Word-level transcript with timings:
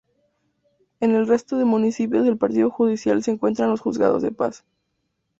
En 0.99 1.13
el 1.13 1.27
resto 1.27 1.57
de 1.59 1.63
municipios 1.65 2.25
del 2.25 2.35
partido 2.35 2.71
judicial 2.71 3.21
se 3.21 3.29
encuentran 3.29 3.69
los 3.69 3.81
juzgados 3.81 4.23
de 4.23 4.31
paz. 4.31 4.65